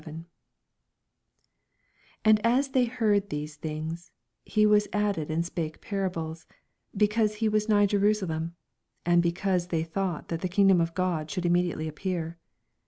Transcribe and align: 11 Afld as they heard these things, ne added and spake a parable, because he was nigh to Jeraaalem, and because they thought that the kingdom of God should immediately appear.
11 0.01 0.25
Afld 2.25 2.39
as 2.43 2.69
they 2.69 2.85
heard 2.85 3.29
these 3.29 3.55
things, 3.55 4.11
ne 4.57 4.81
added 4.93 5.29
and 5.29 5.45
spake 5.45 5.75
a 5.75 5.79
parable, 5.79 6.35
because 6.97 7.35
he 7.35 7.47
was 7.47 7.69
nigh 7.69 7.85
to 7.85 7.99
Jeraaalem, 7.99 8.53
and 9.05 9.21
because 9.21 9.67
they 9.67 9.83
thought 9.83 10.29
that 10.29 10.41
the 10.41 10.49
kingdom 10.49 10.81
of 10.81 10.95
God 10.95 11.29
should 11.29 11.45
immediately 11.45 11.87
appear. 11.87 12.39